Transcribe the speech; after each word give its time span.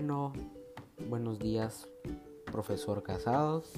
Bueno, 0.00 0.32
buenos 1.10 1.38
días, 1.38 1.86
profesor 2.46 3.02
Casados. 3.02 3.70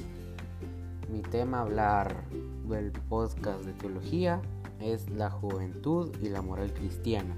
Mi 1.10 1.20
tema 1.20 1.62
hablar 1.62 2.28
del 2.68 2.92
podcast 2.92 3.64
de 3.64 3.72
teología 3.72 4.40
es 4.78 5.10
la 5.10 5.30
juventud 5.30 6.14
y 6.22 6.28
la 6.28 6.40
moral 6.40 6.72
cristiana. 6.74 7.34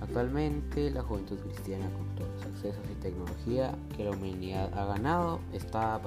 Actualmente 0.00 0.92
la 0.92 1.02
juventud 1.02 1.40
cristiana 1.40 1.90
con 1.90 2.06
todos 2.14 2.30
los 2.36 2.46
accesos 2.54 2.84
y 2.88 2.94
tecnología 3.00 3.74
que 3.96 4.04
la 4.04 4.12
humanidad 4.12 4.72
ha 4.78 4.86
ganado 4.86 5.40
está 5.52 6.00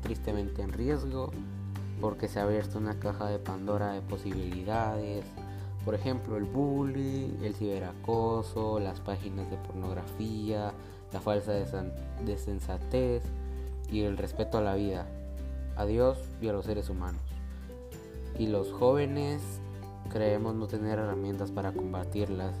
tristemente 0.00 0.62
en 0.62 0.72
riesgo 0.72 1.32
porque 2.00 2.28
se 2.28 2.40
ha 2.40 2.44
abierto 2.44 2.78
una 2.78 2.98
caja 2.98 3.26
de 3.26 3.38
Pandora 3.38 3.92
de 3.92 4.00
posibilidades, 4.00 5.26
por 5.86 5.94
ejemplo, 5.94 6.36
el 6.36 6.42
bullying, 6.42 7.44
el 7.44 7.54
ciberacoso, 7.54 8.80
las 8.80 8.98
páginas 8.98 9.48
de 9.52 9.56
pornografía, 9.56 10.72
la 11.12 11.20
falsa 11.20 11.52
desensatez 12.24 13.22
y 13.88 14.02
el 14.02 14.18
respeto 14.18 14.58
a 14.58 14.62
la 14.62 14.74
vida, 14.74 15.06
a 15.76 15.86
Dios 15.86 16.18
y 16.42 16.48
a 16.48 16.52
los 16.52 16.64
seres 16.64 16.90
humanos. 16.90 17.22
Y 18.36 18.48
los 18.48 18.72
jóvenes 18.72 19.40
creemos 20.10 20.56
no 20.56 20.66
tener 20.66 20.98
herramientas 20.98 21.52
para 21.52 21.70
combatirlas. 21.70 22.56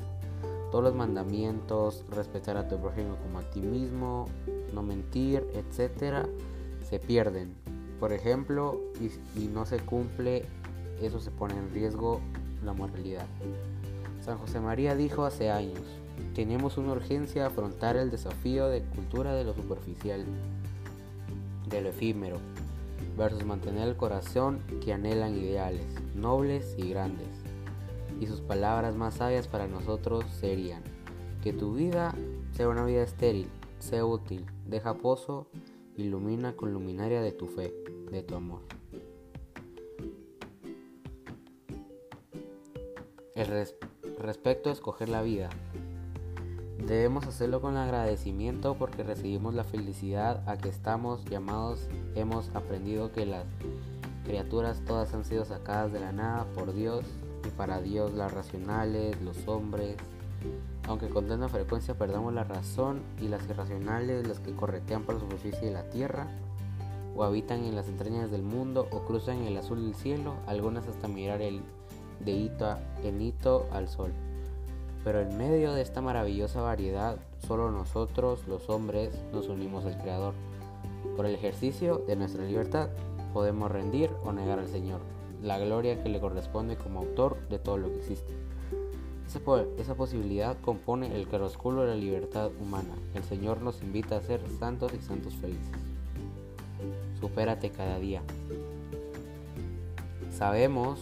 Todos 0.70 0.84
los 0.84 0.94
mandamientos, 0.94 2.04
respetar 2.08 2.56
a 2.56 2.68
tu 2.68 2.78
prójimo 2.78 3.16
como 3.24 3.40
a 3.40 3.50
ti 3.50 3.60
mismo, 3.60 4.28
no 4.72 4.84
mentir, 4.84 5.44
etc., 5.52 6.28
se 6.88 7.00
pierden. 7.00 7.56
Por 7.98 8.12
ejemplo, 8.12 8.80
y, 9.00 9.06
y 9.36 9.48
no 9.48 9.66
se 9.66 9.80
cumple, 9.80 10.44
eso 11.02 11.18
se 11.18 11.32
pone 11.32 11.54
en 11.54 11.72
riesgo 11.74 12.20
la 12.66 12.74
moralidad. 12.74 13.26
San 14.20 14.36
José 14.38 14.60
María 14.60 14.94
dijo 14.94 15.24
hace 15.24 15.50
años, 15.50 15.80
tenemos 16.34 16.76
una 16.76 16.92
urgencia 16.92 17.46
afrontar 17.46 17.96
el 17.96 18.10
desafío 18.10 18.68
de 18.68 18.82
cultura 18.82 19.34
de 19.34 19.44
lo 19.44 19.54
superficial, 19.54 20.24
de 21.68 21.80
lo 21.80 21.88
efímero, 21.88 22.38
versus 23.16 23.44
mantener 23.44 23.88
el 23.88 23.96
corazón 23.96 24.60
que 24.84 24.92
anhelan 24.92 25.36
ideales, 25.36 25.86
nobles 26.14 26.74
y 26.76 26.90
grandes. 26.90 27.28
Y 28.20 28.26
sus 28.26 28.40
palabras 28.40 28.96
más 28.96 29.14
sabias 29.14 29.46
para 29.48 29.66
nosotros 29.66 30.24
serían, 30.40 30.82
que 31.42 31.52
tu 31.52 31.74
vida 31.74 32.14
sea 32.52 32.68
una 32.68 32.84
vida 32.84 33.02
estéril, 33.02 33.48
sea 33.78 34.04
útil, 34.04 34.44
deja 34.66 34.94
pozo, 34.94 35.46
ilumina 35.96 36.56
con 36.56 36.72
luminaria 36.72 37.20
de 37.20 37.32
tu 37.32 37.46
fe, 37.46 37.72
de 38.10 38.22
tu 38.22 38.34
amor. 38.34 38.75
El 43.36 43.68
respecto 44.18 44.70
a 44.70 44.72
escoger 44.72 45.10
la 45.10 45.20
vida. 45.20 45.50
Debemos 46.78 47.26
hacerlo 47.26 47.60
con 47.60 47.76
agradecimiento 47.76 48.76
porque 48.78 49.02
recibimos 49.02 49.52
la 49.52 49.62
felicidad 49.62 50.42
a 50.48 50.56
que 50.56 50.70
estamos 50.70 51.22
llamados. 51.26 51.86
Hemos 52.14 52.48
aprendido 52.54 53.12
que 53.12 53.26
las 53.26 53.44
criaturas 54.24 54.82
todas 54.86 55.12
han 55.12 55.26
sido 55.26 55.44
sacadas 55.44 55.92
de 55.92 56.00
la 56.00 56.12
nada 56.12 56.46
por 56.54 56.72
Dios 56.72 57.04
y 57.46 57.50
para 57.50 57.82
Dios 57.82 58.14
las 58.14 58.32
racionales, 58.32 59.20
los 59.20 59.46
hombres. 59.46 59.96
Aunque 60.88 61.10
con 61.10 61.26
tanta 61.26 61.50
frecuencia 61.50 61.92
perdamos 61.92 62.32
la 62.32 62.44
razón 62.44 63.02
y 63.20 63.28
las 63.28 63.46
irracionales, 63.50 64.26
las 64.26 64.40
que 64.40 64.56
corretean 64.56 65.02
por 65.02 65.16
la 65.16 65.20
superficie 65.20 65.66
de 65.66 65.74
la 65.74 65.90
tierra, 65.90 66.26
o 67.14 67.22
habitan 67.22 67.64
en 67.64 67.76
las 67.76 67.88
entrañas 67.88 68.30
del 68.30 68.42
mundo, 68.42 68.88
o 68.90 69.00
cruzan 69.00 69.42
el 69.42 69.58
azul 69.58 69.82
del 69.82 69.94
cielo, 69.94 70.36
algunas 70.46 70.88
hasta 70.88 71.06
mirar 71.06 71.42
el 71.42 71.60
de 72.20 72.32
hito 72.32 72.76
en 73.02 73.20
hito 73.20 73.66
al 73.72 73.88
sol. 73.88 74.12
Pero 75.04 75.20
en 75.20 75.36
medio 75.36 75.72
de 75.72 75.82
esta 75.82 76.00
maravillosa 76.00 76.60
variedad, 76.60 77.18
solo 77.46 77.70
nosotros, 77.70 78.46
los 78.48 78.68
hombres, 78.68 79.10
nos 79.32 79.48
unimos 79.48 79.84
al 79.84 79.98
Creador. 79.98 80.34
Por 81.16 81.26
el 81.26 81.34
ejercicio 81.34 81.98
de 82.06 82.16
nuestra 82.16 82.44
libertad, 82.44 82.88
podemos 83.32 83.70
rendir 83.70 84.10
o 84.24 84.32
negar 84.32 84.58
al 84.58 84.68
Señor 84.68 85.00
la 85.42 85.58
gloria 85.58 86.02
que 86.02 86.08
le 86.08 86.20
corresponde 86.20 86.76
como 86.76 87.00
autor 87.00 87.36
de 87.48 87.58
todo 87.58 87.78
lo 87.78 87.88
que 87.88 87.98
existe. 87.98 88.34
Esa, 89.78 89.94
posibilidad 89.94 90.56
compone 90.60 91.14
el 91.14 91.26
claroscuro 91.26 91.82
de 91.82 91.88
la 91.88 91.94
libertad 91.94 92.50
humana. 92.60 92.94
El 93.14 93.24
Señor 93.24 93.60
nos 93.60 93.82
invita 93.82 94.16
a 94.16 94.22
ser 94.22 94.40
santos 94.58 94.92
y 94.94 95.02
santos 95.02 95.34
felices. 95.34 95.74
Supérate 97.20 97.70
cada 97.70 97.98
día. 97.98 98.22
Sabemos 100.30 101.00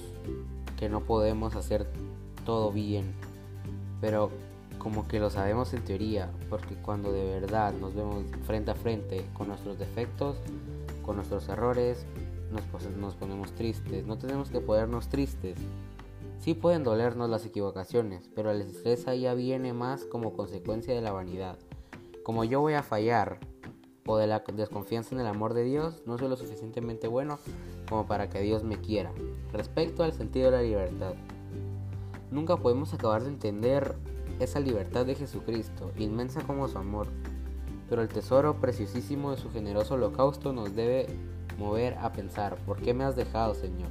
que 0.77 0.89
no 0.89 1.01
podemos 1.01 1.57
hacer 1.57 1.87
todo 2.45 2.73
bien, 2.73 3.15
pero 4.01 4.31
como 4.79 5.09
que 5.09 5.19
lo 5.19 5.31
sabemos 5.31 5.73
en 5.73 5.83
teoría, 5.83 6.31
porque 6.51 6.75
cuando 6.75 7.13
de 7.13 7.25
verdad 7.41 7.73
nos 7.73 7.95
vemos 7.95 8.25
frente 8.47 8.71
a 8.71 8.75
frente 8.75 9.25
con 9.33 9.49
nuestros 9.49 9.79
defectos, 9.79 10.37
con 11.05 11.17
nuestros 11.17 11.49
errores, 11.49 12.05
nos, 12.99 13.15
ponemos 13.15 13.53
tristes. 13.53 14.07
No 14.07 14.19
tenemos 14.19 14.51
que 14.51 14.61
ponernos 14.61 15.09
tristes. 15.09 15.59
Sí 16.39 16.55
pueden 16.55 16.85
dolernos 16.85 17.31
las 17.31 17.47
equivocaciones, 17.47 18.29
pero 18.35 18.51
el 18.51 18.61
estrés 18.61 19.05
ya 19.19 19.35
viene 19.35 19.73
más 19.73 20.05
como 20.05 20.35
consecuencia 20.35 20.95
de 20.95 21.01
la 21.01 21.13
vanidad. 21.13 21.59
Como 22.23 22.45
yo 22.45 22.61
voy 22.61 22.75
a 22.75 22.83
fallar, 22.83 23.39
o 24.07 24.19
de 24.19 24.27
la 24.27 24.41
desconfianza 24.41 25.15
en 25.15 25.21
el 25.23 25.27
amor 25.27 25.55
de 25.55 25.65
Dios, 25.65 26.03
no 26.07 26.19
soy 26.19 26.29
lo 26.29 26.37
suficientemente 26.37 27.09
bueno 27.09 27.39
como 27.89 28.07
para 28.07 28.29
que 28.29 28.41
Dios 28.41 28.65
me 28.65 28.81
quiera. 28.81 29.13
Respecto 29.53 30.03
al 30.03 30.13
sentido 30.13 30.51
de 30.51 30.57
la 30.57 30.63
libertad, 30.63 31.15
nunca 32.31 32.57
podemos 32.57 32.93
acabar 32.95 33.23
de 33.23 33.29
entender 33.29 33.95
esa 34.41 34.61
libertad 34.61 35.07
de 35.07 35.15
Jesucristo, 35.15 35.93
inmensa 35.97 36.43
como 36.43 36.69
su 36.69 36.79
amor, 36.79 37.09
pero 37.89 38.03
el 38.03 38.09
tesoro 38.09 38.61
preciosísimo 38.61 39.31
de 39.31 39.37
su 39.37 39.51
generoso 39.51 39.95
holocausto 39.95 40.53
nos 40.53 40.75
debe 40.75 41.07
mover 41.59 41.95
a 41.99 42.13
pensar, 42.13 42.57
¿por 42.67 42.79
qué 42.79 42.95
me 42.95 43.05
has 43.05 43.17
dejado, 43.17 43.55
Señor? 43.55 43.91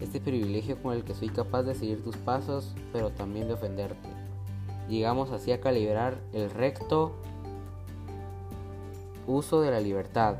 Este 0.00 0.20
privilegio 0.20 0.82
con 0.82 0.94
el 0.94 1.04
que 1.04 1.14
soy 1.14 1.28
capaz 1.28 1.62
de 1.62 1.74
seguir 1.74 2.02
tus 2.02 2.16
pasos, 2.16 2.74
pero 2.92 3.10
también 3.10 3.46
de 3.46 3.54
ofenderte. 3.54 4.08
Llegamos 4.88 5.30
así 5.30 5.52
a 5.52 5.60
calibrar 5.60 6.18
el 6.32 6.50
recto 6.50 7.12
uso 9.26 9.60
de 9.60 9.70
la 9.70 9.80
libertad, 9.80 10.36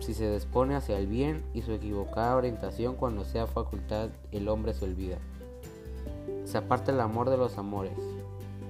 si 0.00 0.14
se 0.14 0.32
dispone 0.32 0.74
hacia 0.74 0.98
el 0.98 1.06
bien 1.06 1.42
y 1.54 1.62
su 1.62 1.72
equivocada 1.72 2.36
orientación 2.36 2.96
cuando 2.96 3.24
sea 3.24 3.46
facultad 3.46 4.10
el 4.32 4.48
hombre 4.48 4.74
se 4.74 4.84
olvida. 4.84 5.18
Se 6.44 6.58
aparta 6.58 6.92
el 6.92 7.00
amor 7.00 7.30
de 7.30 7.36
los 7.36 7.58
amores, 7.58 7.98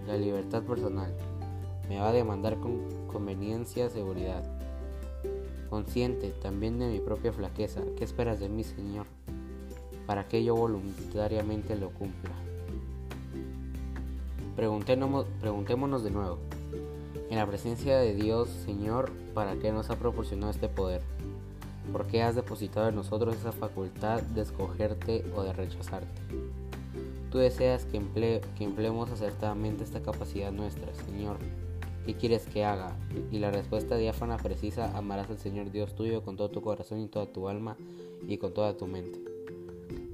la 0.06 0.16
libertad 0.16 0.62
personal. 0.62 1.14
Me 1.88 1.98
va 1.98 2.08
a 2.08 2.12
demandar 2.12 2.56
con 2.58 2.80
conveniencia, 3.06 3.88
seguridad. 3.88 4.44
Consciente 5.68 6.30
también 6.42 6.78
de 6.78 6.88
mi 6.88 6.98
propia 6.98 7.32
flaqueza, 7.32 7.80
¿qué 7.97 8.04
esperas 8.04 8.41
de 8.41 8.48
mí, 8.48 8.64
Señor? 8.64 9.06
Para 10.06 10.26
que 10.26 10.42
yo 10.42 10.56
voluntariamente 10.56 11.76
lo 11.76 11.91
cumpla. 11.91 12.32
Preguntémonos 14.56 16.04
de 16.04 16.10
nuevo 16.10 16.38
en 17.30 17.36
la 17.36 17.47
presencia 17.47 17.97
de 17.97 18.12
Dios, 18.12 18.48
Señor, 18.48 19.12
¿para 19.34 19.54
qué 19.54 19.70
nos 19.70 19.88
ha 19.88 19.97
proporcionado 19.97 20.50
este 20.50 20.68
poder? 20.68 21.00
¿Por 21.92 22.06
qué 22.06 22.22
has 22.22 22.34
depositado 22.34 22.88
en 22.88 22.94
nosotros 22.94 23.36
esa 23.36 23.52
facultad 23.52 24.22
de 24.22 24.42
escogerte 24.42 25.24
o 25.34 25.42
de 25.42 25.52
rechazarte? 25.52 26.20
Tú 27.30 27.38
deseas 27.38 27.84
que, 27.84 28.00
que 28.56 28.64
empleemos 28.64 29.10
acertadamente 29.10 29.84
esta 29.84 30.02
capacidad 30.02 30.52
nuestra, 30.52 30.92
Señor. 30.94 31.38
¿Qué 32.06 32.14
quieres 32.14 32.46
que 32.46 32.64
haga? 32.64 32.96
Y 33.30 33.38
la 33.38 33.50
respuesta 33.50 33.96
diáfana 33.96 34.36
precisa, 34.36 34.96
amarás 34.96 35.30
al 35.30 35.38
Señor 35.38 35.70
Dios 35.70 35.94
tuyo 35.94 36.22
con 36.22 36.36
todo 36.36 36.50
tu 36.50 36.62
corazón 36.62 37.00
y 37.00 37.08
toda 37.08 37.26
tu 37.26 37.48
alma 37.48 37.76
y 38.26 38.38
con 38.38 38.52
toda 38.54 38.76
tu 38.76 38.86
mente. 38.86 39.20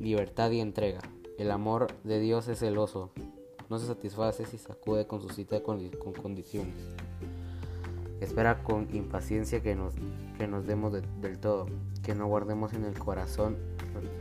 Libertad 0.00 0.50
y 0.50 0.60
entrega. 0.60 1.00
El 1.38 1.50
amor 1.50 1.88
de 2.04 2.18
Dios 2.18 2.48
es 2.48 2.60
celoso, 2.60 3.10
no 3.68 3.78
se 3.78 3.86
satisface 3.86 4.46
si 4.46 4.58
sacude 4.58 5.06
con 5.06 5.20
su 5.20 5.28
cita 5.28 5.62
con, 5.62 5.90
condiciones. 6.22 6.74
Espera 8.26 8.64
con 8.64 8.88
impaciencia 8.92 9.62
que 9.62 9.76
nos, 9.76 9.94
que 10.36 10.48
nos 10.48 10.66
demos 10.66 10.92
del 10.92 11.38
todo, 11.38 11.66
que 12.02 12.16
no 12.16 12.26
guardemos 12.26 12.72
en 12.72 12.84
el 12.84 12.98
corazón 12.98 13.56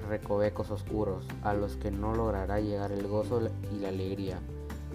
recovecos 0.08 0.70
oscuros, 0.70 1.26
a 1.42 1.56
los 1.56 1.76
que 1.76 1.90
no 1.90 2.14
logrará 2.14 2.60
llegar 2.60 2.92
el 2.92 3.08
gozo 3.08 3.42
y 3.74 3.80
la 3.80 3.90
alegría 3.90 4.40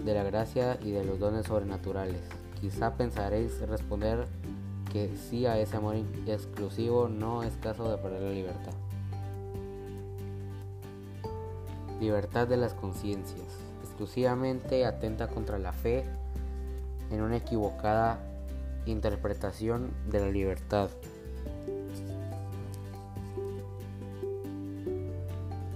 de 0.05 0.13
la 0.13 0.23
gracia 0.23 0.79
y 0.81 0.91
de 0.91 1.03
los 1.03 1.19
dones 1.19 1.45
sobrenaturales. 1.45 2.21
Quizá 2.61 2.95
pensaréis 2.95 3.59
responder 3.67 4.27
que 4.93 5.13
sí 5.17 5.45
a 5.45 5.59
ese 5.59 5.75
amor 5.75 5.97
exclusivo 6.25 7.09
no 7.09 7.43
es 7.43 7.57
caso 7.57 7.91
de 7.91 7.97
perder 7.97 8.21
la 8.21 8.31
libertad. 8.31 8.73
Libertad 11.99 12.47
de 12.47 12.55
las 12.55 12.73
conciencias 12.73 13.59
exclusivamente 13.83 14.85
atenta 14.85 15.27
contra 15.27 15.59
la 15.59 15.73
fe 15.73 16.05
en 17.11 17.21
una 17.21 17.35
equivocada 17.35 18.30
interpretación 18.85 19.91
de 20.09 20.19
la 20.19 20.29
libertad. 20.29 20.89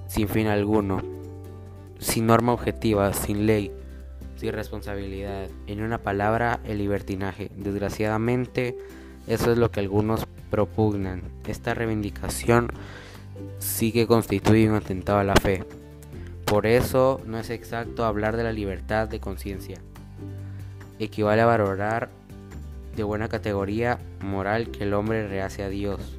Sin 0.07 0.27
fin 0.29 0.47
alguno, 0.47 1.01
sin 1.99 2.27
norma 2.27 2.53
objetiva, 2.53 3.11
sin 3.13 3.45
ley, 3.45 3.71
sin 4.37 4.53
responsabilidad. 4.53 5.49
En 5.67 5.81
una 5.81 5.97
palabra, 5.97 6.59
el 6.63 6.77
libertinaje. 6.77 7.51
Desgraciadamente, 7.55 8.77
eso 9.27 9.51
es 9.51 9.57
lo 9.57 9.71
que 9.71 9.81
algunos 9.81 10.25
propugnan. 10.49 11.23
Esta 11.47 11.73
reivindicación 11.73 12.69
sí 13.59 13.91
que 13.91 14.07
constituye 14.07 14.69
un 14.69 14.75
atentado 14.75 15.19
a 15.19 15.23
la 15.23 15.35
fe. 15.35 15.63
Por 16.45 16.67
eso 16.67 17.19
no 17.25 17.39
es 17.39 17.49
exacto 17.49 18.05
hablar 18.05 18.37
de 18.37 18.43
la 18.43 18.53
libertad 18.53 19.07
de 19.09 19.19
conciencia. 19.19 19.77
Equivale 20.99 21.41
a 21.41 21.45
valorar 21.45 22.09
de 22.95 23.03
buena 23.03 23.27
categoría 23.27 23.99
moral 24.21 24.71
que 24.71 24.83
el 24.83 24.93
hombre 24.93 25.27
rehace 25.27 25.63
a 25.63 25.69
Dios. 25.69 26.17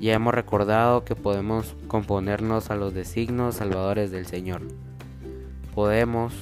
Ya 0.00 0.14
hemos 0.14 0.32
recordado 0.32 1.04
que 1.04 1.16
podemos 1.16 1.74
componernos 1.88 2.70
a 2.70 2.76
los 2.76 2.94
designos 2.94 3.56
salvadores 3.56 4.10
del 4.10 4.26
Señor. 4.26 4.62
Podemos, 5.74 6.34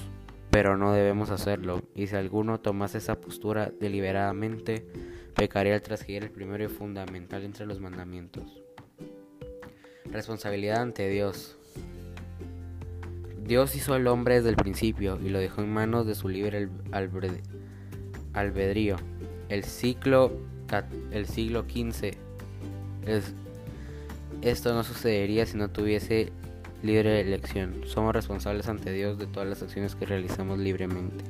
pero 0.50 0.76
no 0.76 0.92
debemos 0.92 1.30
hacerlo, 1.30 1.82
y 1.94 2.06
si 2.06 2.16
alguno 2.16 2.60
tomase 2.60 2.98
esa 2.98 3.20
postura 3.20 3.72
deliberadamente, 3.80 4.86
pecaría 5.34 5.74
al 5.74 5.82
trasgir 5.82 6.22
el 6.22 6.30
primero 6.30 6.64
y 6.64 6.68
fundamental 6.68 7.44
entre 7.44 7.66
los 7.66 7.80
mandamientos. 7.80 8.62
Responsabilidad 10.10 10.82
ante 10.82 11.08
Dios. 11.08 11.58
Dios 13.42 13.76
hizo 13.76 13.94
al 13.94 14.06
hombre 14.06 14.36
desde 14.36 14.50
el 14.50 14.56
principio 14.56 15.18
y 15.22 15.28
lo 15.28 15.38
dejó 15.38 15.62
en 15.62 15.72
manos 15.72 16.06
de 16.06 16.14
su 16.14 16.28
libre 16.28 16.68
albedrío. 18.32 18.96
El 19.48 19.64
ciclo, 19.64 20.32
el 21.12 21.26
siglo 21.26 21.62
XV. 21.62 22.16
esto 24.42 24.74
no 24.74 24.82
sucedería 24.82 25.46
si 25.46 25.56
no 25.56 25.70
tuviese 25.70 26.32
libre 26.82 27.20
elección. 27.20 27.82
Somos 27.86 28.14
responsables 28.14 28.68
ante 28.68 28.92
Dios 28.92 29.18
de 29.18 29.26
todas 29.26 29.48
las 29.48 29.62
acciones 29.62 29.94
que 29.94 30.06
realizamos 30.06 30.58
libremente. 30.58 31.24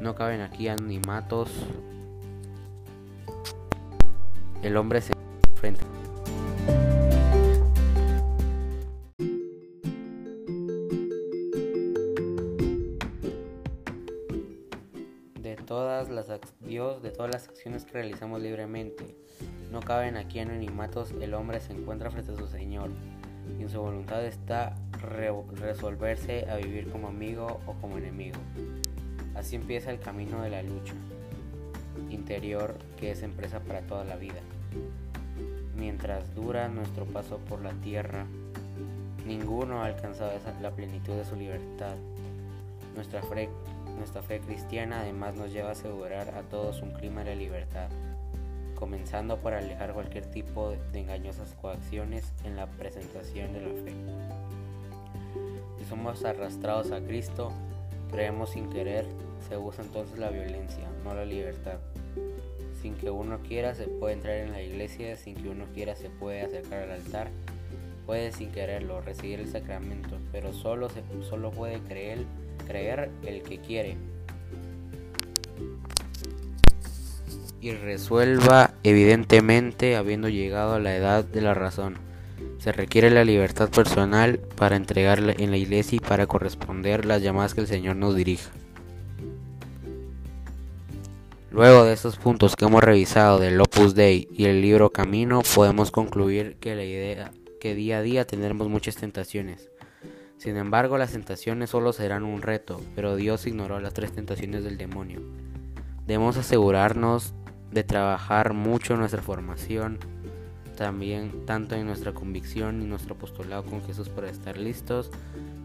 No 0.00 0.14
caben 0.14 0.40
aquí 0.40 0.68
animatos. 0.68 1.50
El 4.62 4.76
hombre 4.76 5.00
se 5.00 5.15
Dios 16.60 17.02
de 17.02 17.10
todas 17.10 17.32
las 17.32 17.48
acciones 17.48 17.84
que 17.84 17.92
realizamos 17.92 18.40
libremente. 18.40 19.16
No 19.70 19.80
caben 19.80 20.16
aquí 20.16 20.38
animatos. 20.38 21.12
El 21.20 21.34
hombre 21.34 21.60
se 21.60 21.72
encuentra 21.72 22.10
frente 22.10 22.32
a 22.32 22.36
su 22.36 22.46
Señor 22.46 22.90
y 23.58 23.62
en 23.62 23.68
su 23.70 23.80
voluntad 23.80 24.24
está 24.24 24.74
resolverse 25.60 26.48
a 26.50 26.56
vivir 26.56 26.90
como 26.90 27.08
amigo 27.08 27.60
o 27.66 27.74
como 27.74 27.98
enemigo. 27.98 28.38
Así 29.34 29.56
empieza 29.56 29.90
el 29.90 30.00
camino 30.00 30.42
de 30.42 30.50
la 30.50 30.62
lucha 30.62 30.94
interior 32.10 32.74
que 32.96 33.10
es 33.10 33.22
empresa 33.22 33.60
para 33.60 33.80
toda 33.82 34.04
la 34.04 34.16
vida. 34.16 34.40
Mientras 35.76 36.34
dura 36.34 36.68
nuestro 36.68 37.04
paso 37.04 37.38
por 37.38 37.60
la 37.60 37.72
tierra, 37.72 38.26
ninguno 39.26 39.82
ha 39.82 39.86
alcanzado 39.86 40.32
la 40.62 40.70
plenitud 40.70 41.14
de 41.14 41.24
su 41.24 41.36
libertad. 41.36 41.96
Nuestra 42.94 43.20
nuestra 43.96 44.22
fe 44.22 44.40
cristiana 44.40 45.00
además 45.00 45.34
nos 45.34 45.52
lleva 45.52 45.70
a 45.70 45.72
asegurar 45.72 46.34
a 46.34 46.42
todos 46.42 46.82
un 46.82 46.92
clima 46.92 47.24
de 47.24 47.36
libertad 47.36 47.88
comenzando 48.76 49.38
por 49.38 49.54
alejar 49.54 49.92
cualquier 49.92 50.26
tipo 50.26 50.74
de 50.92 51.00
engañosas 51.00 51.54
coacciones 51.60 52.32
en 52.44 52.56
la 52.56 52.66
presentación 52.66 53.52
de 53.52 53.60
la 53.62 53.68
fe. 53.82 53.92
Si 55.78 55.84
somos 55.86 56.24
arrastrados 56.24 56.92
a 56.92 57.00
Cristo, 57.00 57.52
creemos 58.10 58.50
sin 58.50 58.70
querer, 58.70 59.06
se 59.48 59.56
usa 59.56 59.82
entonces 59.82 60.18
la 60.18 60.30
violencia, 60.30 60.88
no 61.02 61.14
la 61.14 61.24
libertad. 61.24 61.78
Sin 62.80 62.94
que 62.94 63.10
uno 63.10 63.40
quiera 63.40 63.74
se 63.74 63.88
puede 63.88 64.14
entrar 64.14 64.36
en 64.36 64.52
la 64.52 64.62
iglesia, 64.62 65.16
sin 65.16 65.34
que 65.34 65.48
uno 65.48 65.64
quiera 65.74 65.96
se 65.96 66.10
puede 66.10 66.42
acercar 66.42 66.82
al 66.82 66.92
altar, 66.92 67.30
puede 68.04 68.30
sin 68.30 68.52
quererlo 68.52 69.00
recibir 69.00 69.40
el 69.40 69.48
sacramento, 69.48 70.16
pero 70.36 70.52
solo, 70.52 70.90
se, 70.90 71.02
solo 71.26 71.50
puede 71.50 71.80
creer, 71.80 72.26
creer 72.66 73.10
el 73.24 73.42
que 73.42 73.58
quiere. 73.58 73.96
y 77.58 77.72
resuelva 77.72 78.74
evidentemente 78.82 79.96
habiendo 79.96 80.28
llegado 80.28 80.74
a 80.74 80.78
la 80.78 80.94
edad 80.94 81.24
de 81.24 81.40
la 81.40 81.54
razón. 81.54 81.96
Se 82.58 82.70
requiere 82.70 83.10
la 83.10 83.24
libertad 83.24 83.70
personal 83.70 84.38
para 84.56 84.76
entregarla 84.76 85.32
en 85.32 85.50
la 85.50 85.56
iglesia 85.56 85.96
y 85.96 86.00
para 86.00 86.26
corresponder 86.26 87.06
las 87.06 87.22
llamadas 87.22 87.54
que 87.54 87.62
el 87.62 87.66
Señor 87.66 87.96
nos 87.96 88.14
dirija. 88.14 88.50
Luego 91.50 91.84
de 91.84 91.94
estos 91.94 92.18
puntos 92.18 92.56
que 92.56 92.66
hemos 92.66 92.84
revisado 92.84 93.38
del 93.38 93.58
Opus 93.58 93.94
Dei 93.94 94.28
y 94.30 94.44
el 94.44 94.60
libro 94.60 94.90
Camino, 94.90 95.40
podemos 95.54 95.90
concluir 95.90 96.56
que 96.60 96.76
la 96.76 96.84
idea 96.84 97.32
que 97.58 97.74
día 97.74 97.98
a 97.98 98.02
día 98.02 98.26
tendremos 98.26 98.68
muchas 98.68 98.96
tentaciones. 98.96 99.70
Sin 100.38 100.56
embargo, 100.56 100.98
las 100.98 101.12
tentaciones 101.12 101.70
solo 101.70 101.92
serán 101.92 102.24
un 102.24 102.42
reto, 102.42 102.80
pero 102.94 103.16
Dios 103.16 103.46
ignoró 103.46 103.80
las 103.80 103.94
tres 103.94 104.12
tentaciones 104.12 104.64
del 104.64 104.76
demonio. 104.76 105.20
Debemos 106.06 106.36
asegurarnos 106.36 107.34
de 107.72 107.84
trabajar 107.84 108.52
mucho 108.52 108.94
en 108.94 109.00
nuestra 109.00 109.22
formación, 109.22 109.98
también 110.76 111.46
tanto 111.46 111.74
en 111.74 111.86
nuestra 111.86 112.12
convicción 112.12 112.82
y 112.82 112.84
nuestro 112.84 113.14
apostolado 113.14 113.64
con 113.64 113.82
Jesús 113.82 114.08
para 114.08 114.28
estar 114.28 114.58
listos 114.58 115.10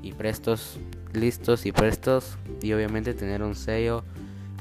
y 0.01 0.13
prestos, 0.13 0.79
listos 1.13 1.65
y 1.65 1.71
prestos 1.71 2.37
y 2.61 2.71
obviamente 2.73 3.13
tener 3.13 3.43
un 3.43 3.55
sello 3.55 4.03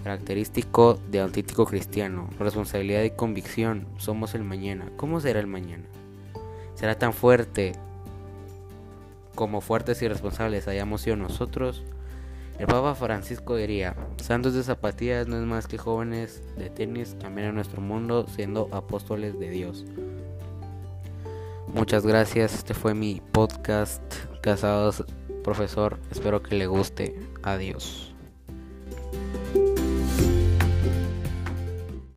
característico 0.02 0.98
de 1.10 1.20
auténtico 1.20 1.66
cristiano, 1.66 2.28
responsabilidad 2.38 3.04
y 3.04 3.10
convicción, 3.10 3.86
somos 3.98 4.34
el 4.34 4.42
mañana. 4.42 4.90
¿Cómo 4.96 5.20
será 5.20 5.40
el 5.40 5.46
mañana? 5.46 5.84
¿Será 6.74 6.98
tan 6.98 7.12
fuerte 7.12 7.72
como 9.40 9.62
fuertes 9.62 10.02
y 10.02 10.08
responsables 10.08 10.69
hayamos 10.69 11.00
sido 11.00 11.16
nosotros? 11.16 11.82
El 12.58 12.66
Papa 12.66 12.94
Francisco 12.94 13.56
diría, 13.56 13.96
santos 14.19 14.52
de 14.52 14.62
zapatillas 14.62 15.28
no 15.28 15.38
es 15.38 15.46
más 15.46 15.66
que 15.66 15.78
jóvenes 15.78 16.42
de 16.58 16.69
tenis 16.69 17.16
a 17.25 17.31
nuestro 17.31 17.81
mundo 17.81 18.26
siendo 18.28 18.69
apóstoles 18.70 19.40
de 19.40 19.48
Dios. 19.48 19.87
Muchas 21.69 22.04
gracias, 22.04 22.52
este 22.52 22.75
fue 22.75 22.92
mi 22.92 23.22
podcast 23.32 24.02
Casados 24.42 25.04
Profesor, 25.42 25.98
espero 26.10 26.42
que 26.42 26.56
le 26.56 26.66
guste. 26.66 27.19
Adiós. 27.42 28.10